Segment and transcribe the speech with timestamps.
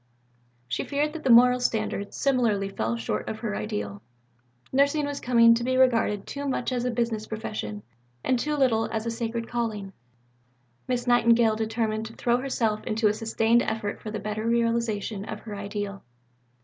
[0.67, 4.01] She feared that the moral standard similarly fell short of her ideal;
[4.73, 7.83] nursing was coming to be regarded too much as a business profession,
[8.23, 9.93] and too little as a sacred calling.
[10.87, 15.41] Miss Nightingale determined to throw herself into a sustained effort for the better realization of
[15.41, 16.01] her ideal.